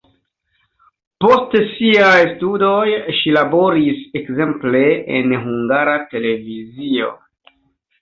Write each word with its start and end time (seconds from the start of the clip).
Post 1.25 1.53
siaj 1.73 2.15
studoj 2.31 2.81
ŝi 3.19 3.35
laboris 3.37 4.03
ekzemple 4.23 4.85
en 5.21 5.39
Hungara 5.47 5.99
Televizio. 6.13 7.17